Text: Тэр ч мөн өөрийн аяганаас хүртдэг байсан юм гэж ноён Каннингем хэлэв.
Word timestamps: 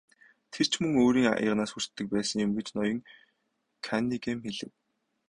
Тэр 0.53 0.65
ч 0.71 0.73
мөн 0.81 0.93
өөрийн 1.03 1.31
аяганаас 1.33 1.71
хүртдэг 1.73 2.05
байсан 2.13 2.43
юм 2.45 2.51
гэж 2.57 2.67
ноён 2.77 2.99
Каннингем 3.85 4.39
хэлэв. 4.45 4.71